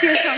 [0.00, 0.34] 谢少